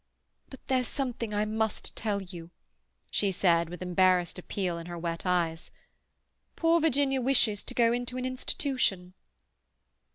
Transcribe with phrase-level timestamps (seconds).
[0.49, 2.49] "But there's something I must tell you,"
[3.11, 5.69] she said, with embarrassed appeal in her wet eyes.
[6.55, 9.13] "Poor Virginia wishes to go into an institution."